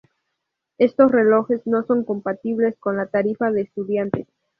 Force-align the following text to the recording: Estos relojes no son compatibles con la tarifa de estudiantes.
Estos 0.79 1.11
relojes 1.11 1.61
no 1.67 1.83
son 1.85 2.03
compatibles 2.03 2.75
con 2.79 2.97
la 2.97 3.05
tarifa 3.05 3.51
de 3.51 3.61
estudiantes. 3.61 4.27